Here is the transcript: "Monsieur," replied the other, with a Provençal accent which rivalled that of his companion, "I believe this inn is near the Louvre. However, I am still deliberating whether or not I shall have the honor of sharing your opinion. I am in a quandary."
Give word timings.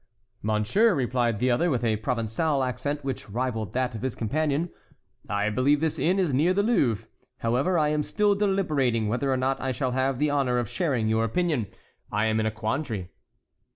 "Monsieur," 0.41 0.95
replied 0.95 1.37
the 1.37 1.51
other, 1.51 1.69
with 1.69 1.83
a 1.83 1.97
Provençal 1.97 2.67
accent 2.67 3.03
which 3.03 3.29
rivalled 3.29 3.73
that 3.73 3.93
of 3.93 4.01
his 4.01 4.15
companion, 4.15 4.71
"I 5.29 5.51
believe 5.51 5.79
this 5.79 5.99
inn 5.99 6.17
is 6.17 6.33
near 6.33 6.55
the 6.55 6.63
Louvre. 6.63 7.05
However, 7.41 7.77
I 7.77 7.89
am 7.89 8.01
still 8.01 8.33
deliberating 8.33 9.09
whether 9.09 9.31
or 9.31 9.37
not 9.37 9.61
I 9.61 9.71
shall 9.71 9.91
have 9.91 10.17
the 10.17 10.31
honor 10.31 10.57
of 10.57 10.67
sharing 10.67 11.07
your 11.07 11.23
opinion. 11.23 11.67
I 12.11 12.25
am 12.25 12.39
in 12.39 12.47
a 12.47 12.51
quandary." 12.51 13.11